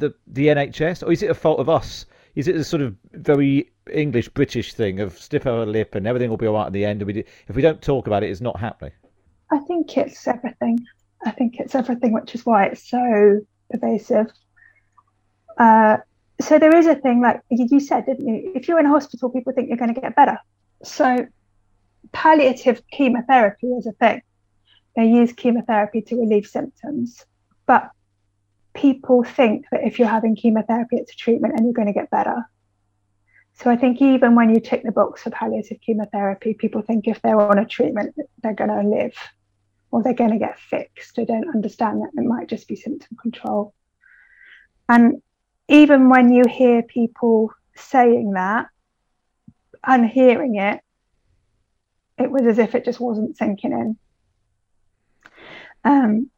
[0.00, 2.06] the the NHS, or is it a fault of us?
[2.34, 6.30] Is it a sort of very English British thing of stiff our lip and everything
[6.30, 7.00] will be all right at the end?
[7.00, 8.92] And we do, if we don't talk about it, it's not happening.
[9.52, 10.84] I think it's everything.
[11.24, 14.26] I think it's everything, which is why it's so pervasive.
[15.58, 15.98] Uh,
[16.40, 18.52] so there is a thing like you you said, didn't you?
[18.56, 20.38] If you're in a hospital, people think you're going to get better.
[20.84, 21.26] So
[22.12, 24.22] palliative chemotherapy is a thing.
[24.96, 27.24] They use chemotherapy to relieve symptoms,
[27.66, 27.90] but
[28.74, 32.10] people think that if you're having chemotherapy, it's a treatment and you're going to get
[32.10, 32.44] better.
[33.54, 37.22] So I think even when you tick the box for palliative chemotherapy, people think if
[37.22, 39.14] they're on a treatment, they're going to live
[39.90, 41.14] or they're going to get fixed.
[41.14, 43.72] They don't understand that it might just be symptom control.
[44.88, 45.22] And
[45.68, 48.66] even when you hear people saying that
[49.86, 50.80] and hearing it,
[52.18, 53.96] it was as if it just wasn't sinking in.
[55.84, 56.30] Um,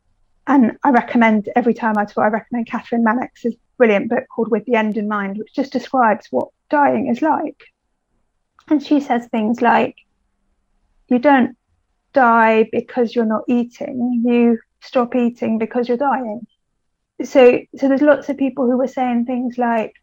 [0.47, 4.65] and I recommend every time I talk, I recommend Kathryn Mannix's brilliant book called With
[4.65, 7.65] the End in Mind, which just describes what dying is like.
[8.69, 9.97] And she says things like,
[11.09, 11.57] you don't
[12.13, 16.47] die because you're not eating, you stop eating because you're dying.
[17.23, 19.95] So, so there's lots of people who were saying things like,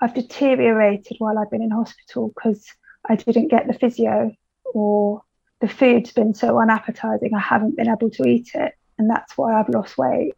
[0.00, 2.66] I've deteriorated while I've been in hospital because
[3.08, 4.34] I didn't get the physio,
[4.74, 5.22] or
[5.60, 9.58] the food's been so unappetizing, I haven't been able to eat it, and that's why
[9.58, 10.34] I've lost weight.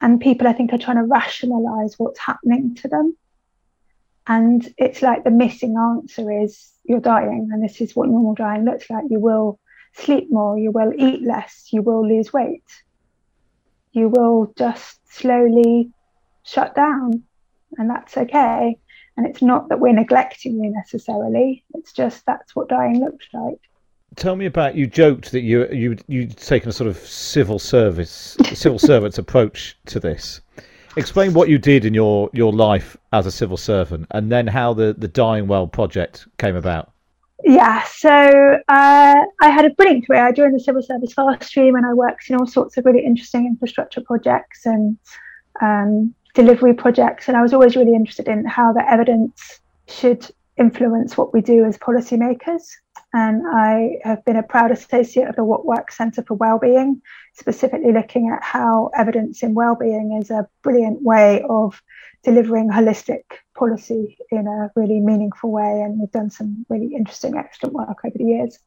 [0.00, 3.16] And people, I think, are trying to rationalize what's happening to them.
[4.26, 8.64] And it's like the missing answer is you're dying, and this is what normal dying
[8.64, 9.04] looks like.
[9.08, 9.58] You will
[9.94, 12.64] sleep more, you will eat less, you will lose weight,
[13.92, 15.90] you will just slowly
[16.44, 17.24] shut down,
[17.76, 18.78] and that's okay.
[19.18, 23.58] And it's not that we're neglecting you necessarily, it's just that's what dying looks like.
[24.14, 28.36] Tell me about you joked that you you you'd taken a sort of civil service
[28.54, 30.40] civil servant's approach to this.
[30.96, 34.72] Explain what you did in your, your life as a civil servant, and then how
[34.72, 36.92] the, the Dying Well project came about.
[37.44, 38.10] Yeah, so
[38.68, 40.24] uh, I had a brilliant career.
[40.26, 43.04] I joined the civil service fast stream and I worked in all sorts of really
[43.04, 44.96] interesting infrastructure projects and
[45.60, 47.28] um, delivery projects.
[47.28, 51.64] And I was always really interested in how the evidence should influence what we do
[51.64, 52.62] as policymakers.
[53.14, 57.00] And I have been a proud associate of the What Works Centre for Wellbeing,
[57.34, 61.80] specifically looking at how evidence in wellbeing is a brilliant way of
[62.22, 63.22] delivering holistic
[63.56, 65.80] policy in a really meaningful way.
[65.82, 68.58] And we've done some really interesting, excellent work over the years.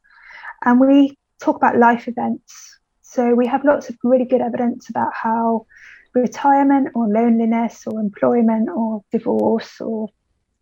[0.64, 2.78] And we talk about life events.
[3.02, 5.66] So we have lots of really good evidence about how
[6.14, 10.08] retirement or loneliness or employment or divorce or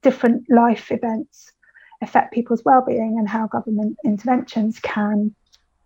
[0.02, 1.52] different life events
[2.02, 5.34] affect people's well-being and how government interventions can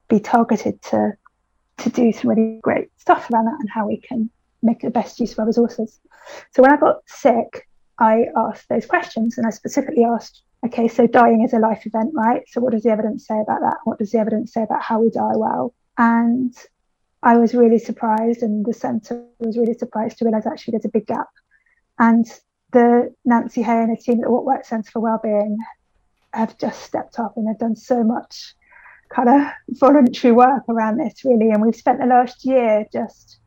[0.08, 1.12] be targeted to
[1.76, 4.30] to do some really great stuff around that and how we can
[4.62, 5.98] make the best use of our resources.
[6.52, 11.06] So when I got sick, I asked those questions and I specifically asked okay, so
[11.06, 12.42] dying is a life event, right?
[12.48, 13.76] So what does the evidence say about that?
[13.84, 15.74] What does the evidence say about how we die well?
[15.98, 16.54] And
[17.24, 20.90] I was really surprised, and the centre was really surprised to realise actually there's a
[20.90, 21.28] big gap.
[21.98, 22.26] And
[22.72, 25.56] the Nancy Hey and her team at the What Works Centre for Wellbeing
[26.34, 28.54] have just stepped up and they've done so much
[29.08, 31.50] kind of voluntary work around this, really.
[31.50, 33.38] And we've spent the last year just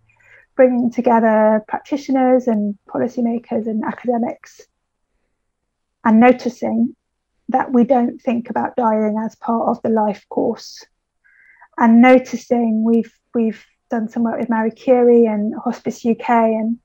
[0.55, 4.61] bringing together practitioners and policymakers and academics
[6.03, 6.95] and noticing
[7.49, 10.83] that we don't think about dying as part of the life course
[11.77, 16.77] and noticing we've we've done some work with Marie Curie and Hospice UK and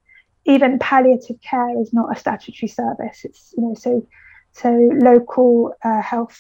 [0.44, 3.24] even palliative care is not a statutory service.
[3.24, 4.06] It's you know so
[4.52, 6.38] so local uh, health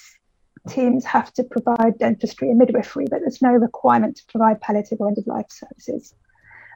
[0.68, 5.08] teams have to provide dentistry and midwifery but there's no requirement to provide palliative or
[5.08, 6.14] end of life services.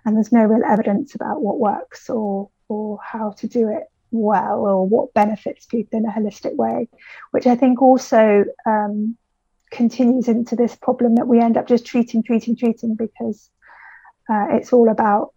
[0.04, 4.60] And there's no real evidence about what works or or how to do it well
[4.60, 6.88] or what benefits people in a holistic way,
[7.32, 9.16] which I think also um,
[9.70, 13.50] continues into this problem that we end up just treating, treating, treating because
[14.28, 15.32] uh, it's all about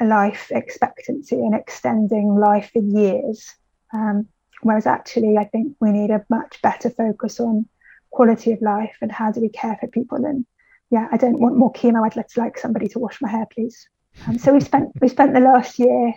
[0.00, 3.54] life expectancy and extending life in years.
[3.92, 4.28] Um,
[4.62, 7.66] whereas actually, I think we need a much better focus on
[8.10, 10.24] quality of life and how do we care for people.
[10.24, 10.46] And
[10.90, 12.04] yeah, I don't want more chemo.
[12.04, 13.88] I'd like somebody to wash my hair, please.
[14.26, 16.14] Um, so we spent we spent the last year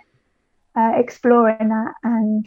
[0.76, 2.45] uh, exploring that, and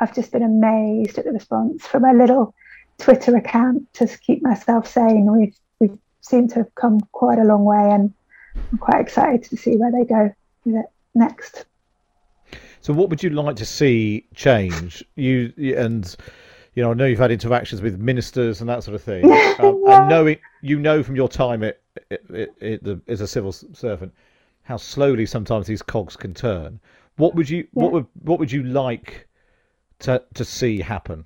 [0.00, 2.54] I've just been amazed at the response from a little
[2.98, 5.32] Twitter account to keep myself sane.
[5.32, 8.12] We've we've seemed to have come quite a long way, and
[8.72, 10.34] I'm quite excited to see where they go
[10.64, 11.64] with it next.
[12.80, 15.04] So, what would you like to see change?
[15.16, 16.14] You and
[16.74, 19.24] you know, I know you've had interactions with ministers and that sort of thing.
[19.58, 20.02] Um, yeah.
[20.02, 23.50] And knowing you know from your time it, it, it, it the, as a civil
[23.50, 24.14] servant
[24.62, 26.78] how slowly sometimes these cogs can turn.
[27.16, 27.82] What would you yeah.
[27.82, 29.26] what would what would you like
[30.00, 31.24] to to see happen?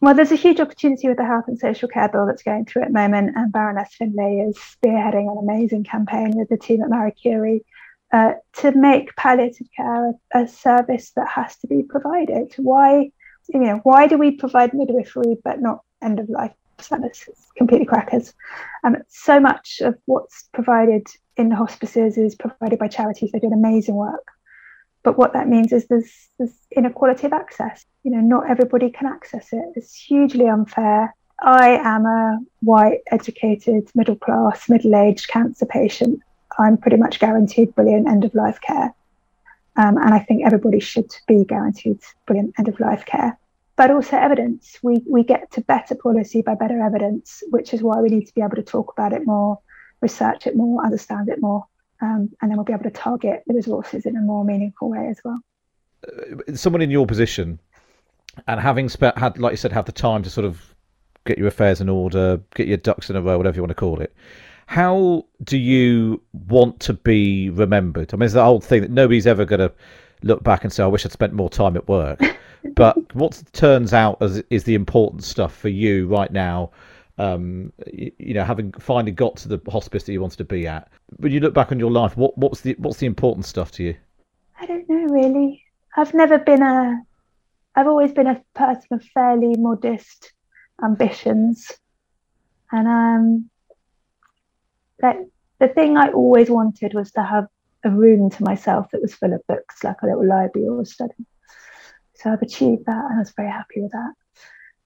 [0.00, 2.82] Well, there's a huge opportunity with the health and social care bill that's going through
[2.82, 6.88] at the moment, and Baroness Finlay is spearheading an amazing campaign with the team at
[6.88, 7.64] Marie Curie
[8.12, 12.54] uh, to make palliative care a, a, service that has to be provided.
[12.56, 13.10] Why,
[13.48, 17.28] you know, why do we provide midwifery but not end of life services?
[17.28, 18.32] It's completely crackers.
[18.82, 23.32] Um, so much of what's provided in hospices is provided by charities.
[23.32, 24.26] They do amazing work.
[25.02, 27.86] But what that means is there's, there's inequality of access.
[28.02, 29.64] You know, not everybody can access it.
[29.74, 31.14] It's hugely unfair.
[31.42, 36.20] I am a white, educated, middle class, middle aged cancer patient.
[36.58, 38.94] I'm pretty much guaranteed brilliant end of life care.
[39.76, 43.38] Um, and I think everybody should be guaranteed brilliant end of life care.
[43.76, 44.78] But also evidence.
[44.82, 48.34] We, we get to better policy by better evidence, which is why we need to
[48.34, 49.60] be able to talk about it more,
[50.02, 51.66] research it more, understand it more
[52.00, 55.08] um, and then we'll be able to target the resources in a more meaningful way
[55.08, 55.40] as well.
[56.06, 57.58] Uh, someone in your position,
[58.46, 60.74] and having spent had, like you said, have the time to sort of
[61.26, 63.74] get your affairs in order, get your ducks in a row, whatever you want to
[63.74, 64.14] call it.
[64.66, 68.14] How do you want to be remembered?
[68.14, 69.72] I mean, it's the whole thing that nobody's ever going to
[70.22, 72.20] look back and say, "I wish I'd spent more time at work."
[72.74, 76.70] but what turns out as is the important stuff for you right now
[77.20, 80.66] um, you, you, know, having finally got to the hospice that you wanted to be
[80.66, 80.88] at.
[81.18, 83.82] When you look back on your life, what what's the what's the important stuff to
[83.82, 83.96] you?
[84.58, 85.62] I don't know really.
[85.96, 87.02] I've never been a.
[87.76, 90.32] I've always been a person of fairly modest
[90.82, 91.70] ambitions,
[92.72, 93.50] and um,
[95.00, 95.16] that
[95.58, 97.48] the thing I always wanted was to have
[97.84, 100.86] a room to myself that was full of books, like a little library or a
[100.86, 101.26] study.
[102.14, 104.12] So I've achieved that, and I was very happy with that.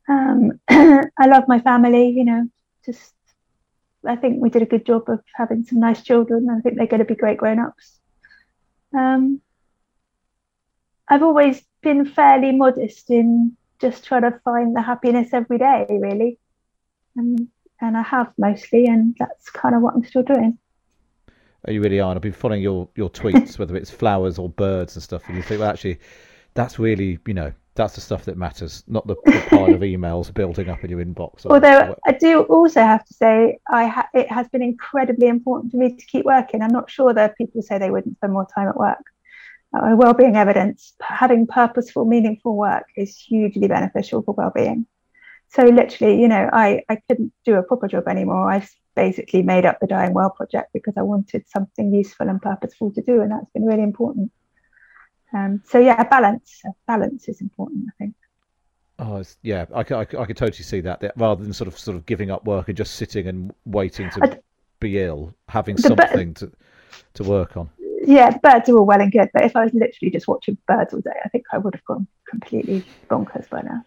[0.08, 2.48] Um, I love my family, you know,
[2.84, 3.14] just
[4.06, 6.48] I think we did a good job of having some nice children.
[6.50, 7.98] I think they're going to be great grown ups.
[8.94, 9.40] Um,
[11.08, 16.38] I've always been fairly modest in just trying to find the happiness every day, really.
[17.16, 17.48] And,
[17.80, 20.58] and I have mostly, and that's kind of what I'm still doing.
[21.66, 22.14] Oh, you really are.
[22.14, 25.42] I've been following your, your tweets, whether it's flowers or birds and stuff, and you
[25.42, 25.98] think, well, actually,
[26.54, 30.32] that's really, you know, that's the stuff that matters, not the, the pile of emails
[30.32, 31.44] building up in your inbox.
[31.46, 35.78] Although I do also have to say, I ha- it has been incredibly important for
[35.78, 36.62] me to keep working.
[36.62, 39.04] I'm not sure that people say they wouldn't spend more time at work.
[39.76, 44.86] Uh, well-being evidence, having purposeful, meaningful work is hugely beneficial for well-being.
[45.48, 48.50] So literally, you know, I, I couldn't do a proper job anymore.
[48.50, 52.92] I've basically made up the Dying Well project because I wanted something useful and purposeful
[52.92, 54.30] to do, and that's been really important.
[55.34, 56.62] Um, so yeah, balance.
[56.86, 58.14] Balance is important, I think.
[59.00, 61.14] Oh, yeah, I, I, I could totally see that, that.
[61.16, 64.20] Rather than sort of sort of giving up work and just sitting and waiting to
[64.22, 64.38] I,
[64.78, 66.52] be ill, having something to
[67.14, 67.68] to work on.
[68.06, 70.94] Yeah, birds are all well and good, but if I was literally just watching birds
[70.94, 73.84] all day, I think I would have gone completely bonkers by now.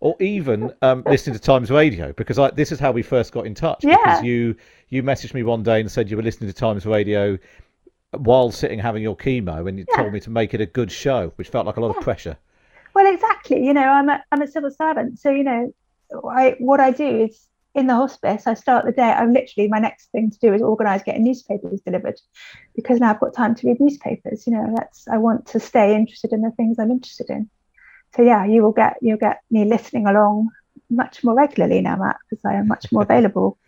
[0.00, 3.46] or even um, listening to Times Radio because I, this is how we first got
[3.46, 3.84] in touch.
[3.84, 3.96] Yeah.
[3.96, 4.56] Because you
[4.88, 7.38] you messaged me one day and said you were listening to Times Radio
[8.12, 9.96] while sitting having your chemo, and you Yeah.
[9.96, 12.36] told me to make it a good show, which felt like a lot of pressure.
[12.94, 13.64] Well, exactly.
[13.64, 15.72] You know, I'm a I'm a civil servant, so you know,
[16.28, 18.48] I what I do is in the hospice.
[18.48, 19.02] I start the day.
[19.02, 22.20] I'm literally my next thing to do is organise getting newspapers delivered,
[22.74, 24.46] because now I've got time to read newspapers.
[24.46, 27.48] You know, that's I want to stay interested in the things I'm interested in.
[28.16, 30.48] So yeah, you will get you'll get me listening along
[30.90, 33.58] much more regularly now, Matt, because I am much more available.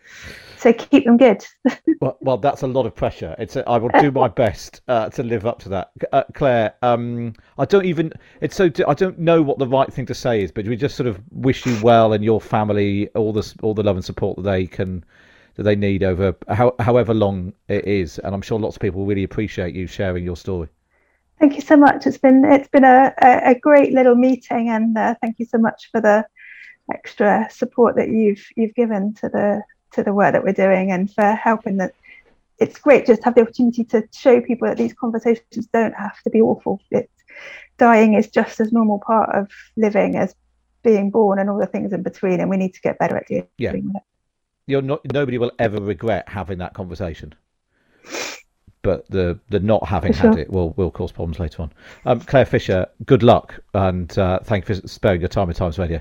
[0.59, 1.45] So keep them good.
[2.01, 3.37] Well, well, that's a lot of pressure.
[3.39, 5.93] It's a, I will do my best uh, to live up to that.
[6.11, 8.13] Uh, Claire, um, I don't even.
[8.41, 8.71] It's so.
[8.89, 11.21] I don't know what the right thing to say is, but we just sort of
[11.31, 14.67] wish you well and your family all this all the love and support that they
[14.67, 15.05] can
[15.55, 18.19] that they need over how, however long it is.
[18.19, 20.69] And I'm sure lots of people really appreciate you sharing your story.
[21.39, 22.07] Thank you so much.
[22.07, 25.59] It's been it's been a, a, a great little meeting, and uh, thank you so
[25.59, 26.25] much for the
[26.93, 29.63] extra support that you've you've given to the
[29.93, 31.95] to the work that we're doing, and for helping that.
[32.59, 36.23] It's great just to have the opportunity to show people that these conversations don't have
[36.23, 36.81] to be awful.
[36.93, 37.11] It's,
[37.79, 40.37] dying is just as normal part of living as
[40.85, 43.27] being born and all the things in between, and we need to get better at
[43.27, 43.73] dealing Yeah.
[43.73, 44.03] with it.
[44.67, 45.01] You're not.
[45.13, 47.35] Nobody will ever regret having that conversation.
[48.83, 51.73] But the the not having For had it will will cause problems later on.
[52.05, 55.79] Um, Claire Fisher, good luck and uh, thank you for sparing your time with Times
[55.79, 56.01] Radio.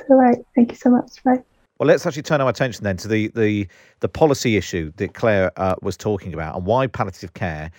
[0.00, 0.38] It's all right.
[0.54, 1.22] Thank you so much.
[1.24, 1.42] Bye.
[1.78, 3.66] Well, let's actually turn our attention then to the the,
[4.00, 7.70] the policy issue that Claire uh, was talking about and why palliative care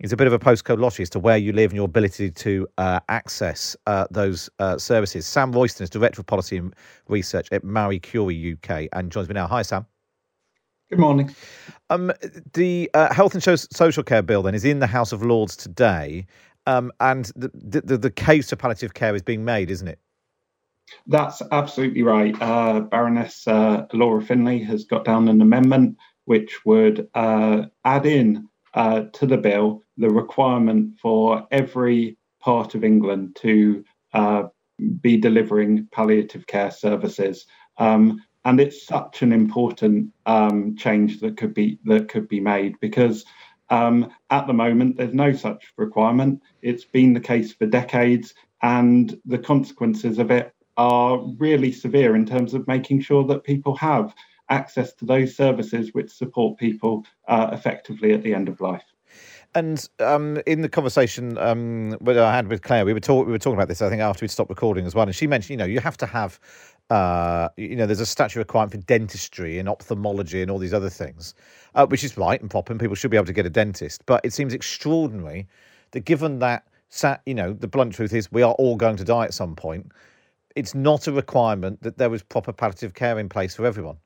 [0.00, 2.30] is a bit of a postcode lottery as to where you live and your ability
[2.30, 5.26] to uh, access uh, those uh, services.
[5.26, 6.74] Sam Royston is Director of Policy and
[7.08, 9.46] Research at Marie Curie UK and joins me now.
[9.46, 9.84] Hi, Sam.
[10.88, 11.34] Good morning.
[11.90, 12.12] Um,
[12.54, 16.26] the uh, Health and Social Care Bill then is in the House of Lords today,
[16.66, 20.00] um, and the, the the case for palliative care is being made, isn't it?
[21.06, 22.34] That's absolutely right.
[22.40, 28.48] Uh, Baroness uh, Ilora Finlay has got down an amendment which would uh, add in
[28.74, 33.84] uh, to the bill the requirement for every part of England to
[34.14, 34.44] uh,
[35.00, 37.46] be delivering palliative care services.
[37.78, 42.78] Um, and it's such an important um, change that could be that could be made
[42.80, 43.24] because
[43.68, 46.40] um, at the moment there's no such requirement.
[46.62, 52.24] It's been the case for decades, and the consequences of it are really severe in
[52.24, 54.14] terms of making sure that people have
[54.48, 58.84] access to those services which support people uh, effectively at the end of life.
[59.54, 63.32] And um, in the conversation um, that I had with Claire, we were talk- we
[63.32, 63.82] were talking about this.
[63.82, 65.98] I think after we stopped recording as well, and she mentioned, you know, you have
[65.98, 66.40] to have,
[66.88, 70.88] uh, you know, there's a statutory requirement for dentistry and ophthalmology and all these other
[70.88, 71.34] things,
[71.74, 74.06] uh, which is right and proper, and people should be able to get a dentist.
[74.06, 75.46] But it seems extraordinary
[75.90, 76.64] that given that,
[77.26, 79.90] you know, the blunt truth is we are all going to die at some point.
[80.60, 83.96] It's not a requirement that there was proper palliative care in place for everyone.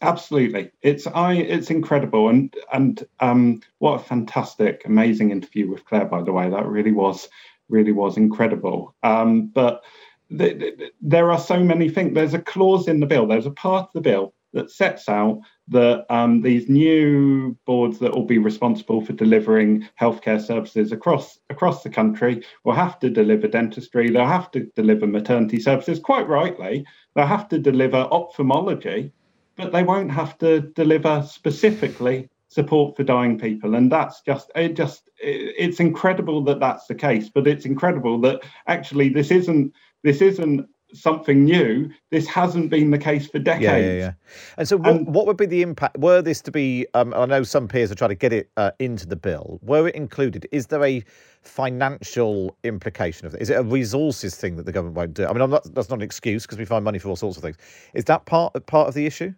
[0.00, 6.04] Absolutely, it's I it's incredible, and and um, what a fantastic, amazing interview with Claire.
[6.04, 7.28] By the way, that really was
[7.68, 8.94] really was incredible.
[9.02, 9.82] Um, but
[10.30, 12.14] th- th- there are so many things.
[12.14, 13.26] There's a clause in the bill.
[13.26, 15.40] There's a part of the bill that sets out
[15.72, 21.82] that um, these new boards that will be responsible for delivering healthcare services across across
[21.82, 24.10] the country will have to deliver dentistry.
[24.10, 25.98] They'll have to deliver maternity services.
[25.98, 29.12] Quite rightly, they'll have to deliver ophthalmology
[29.56, 34.74] but they won't have to deliver specifically support for dying people and that's just it
[34.74, 39.72] just it, it's incredible that that's the case but it's incredible that actually this isn't
[40.02, 44.12] this isn't something new this hasn't been the case for decades Yeah, yeah, yeah.
[44.56, 45.98] And so, what, And- what would be the impact?
[45.98, 48.72] Were this to be, um, I know some peers are trying to get it uh,
[48.78, 49.58] into the bill.
[49.62, 50.46] Were it included?
[50.52, 51.02] Is there a
[51.42, 53.42] financial implication of it?
[53.42, 55.26] Is it a resources thing that the government won't do?
[55.26, 57.36] I mean, I'm not, that's not an excuse because we find money for all sorts
[57.36, 57.56] of things.
[57.94, 59.34] Is that part part of the issue?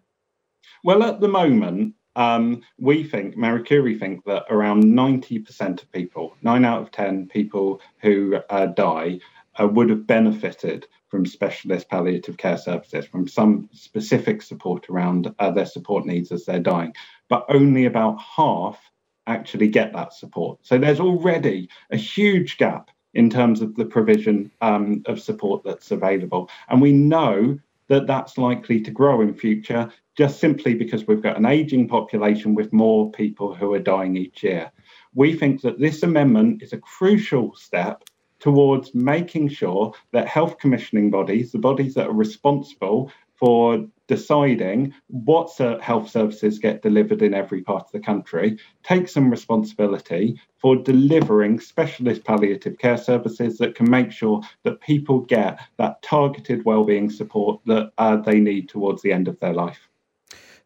[0.82, 6.36] Well, at the moment, um, we think, Marie Curie think that around 90% of people,
[6.42, 9.18] nine out of 10 people who uh, die,
[9.59, 15.49] uh, would have benefited from specialist palliative care services, from some specific support around uh,
[15.49, 16.93] their support needs as they're dying.
[17.29, 18.81] But only about half
[19.29, 20.59] actually get that support.
[20.62, 25.93] So there's already a huge gap in terms of the provision um, of support that's
[25.93, 26.51] available.
[26.69, 31.37] And we know that that's likely to grow in future just simply because we've got
[31.37, 34.73] an aging population with more people who are dying each year.
[35.15, 38.03] We think that this amendment is a crucial step
[38.45, 45.51] towards making sure that health commissioning bodies, the bodies that are responsible for deciding what
[45.80, 51.59] health services get delivered in every part of the country, take some responsibility for delivering
[51.59, 57.59] specialist palliative care services that can make sure that people get that targeted wellbeing support
[57.64, 59.88] that uh, they need towards the end of their life.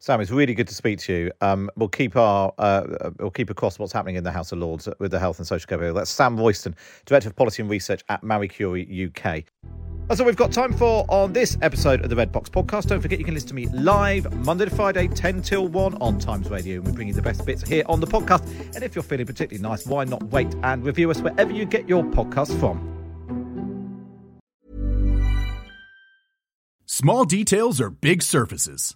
[0.01, 1.31] Sam, it's really good to speak to you.
[1.41, 4.87] Um, we'll keep our uh, we'll keep across what's happening in the House of Lords
[4.97, 5.93] with the Health and Social Care Bill.
[5.93, 6.73] That's Sam Royston,
[7.05, 9.43] Director of Policy and Research at Marie Curie UK.
[10.07, 12.87] That's all we've got time for on this episode of the Red Box Podcast.
[12.87, 16.17] Don't forget you can listen to me live Monday to Friday, 10 till 1 on
[16.17, 16.77] Times Radio.
[16.77, 18.47] And we bring you the best bits here on the podcast.
[18.75, 21.89] And if you're feeling particularly nice, why not wait and review us wherever you get
[21.89, 22.85] your podcast from?
[26.85, 28.95] Small details are big surfaces